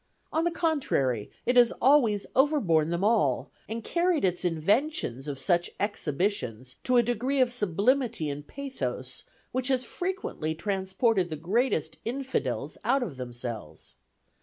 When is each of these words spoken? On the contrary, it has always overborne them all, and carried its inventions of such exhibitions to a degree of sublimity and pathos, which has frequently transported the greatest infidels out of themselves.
On 0.33 0.45
the 0.45 0.49
contrary, 0.49 1.29
it 1.45 1.55
has 1.57 1.71
always 1.73 2.25
overborne 2.35 2.89
them 2.89 3.03
all, 3.03 3.51
and 3.69 3.83
carried 3.83 4.25
its 4.25 4.43
inventions 4.43 5.27
of 5.27 5.37
such 5.37 5.69
exhibitions 5.79 6.77
to 6.85 6.97
a 6.97 7.03
degree 7.03 7.39
of 7.39 7.51
sublimity 7.51 8.27
and 8.27 8.47
pathos, 8.47 9.25
which 9.51 9.67
has 9.67 9.85
frequently 9.85 10.55
transported 10.55 11.29
the 11.29 11.35
greatest 11.35 11.99
infidels 12.03 12.79
out 12.83 13.03
of 13.03 13.17
themselves. 13.17 13.99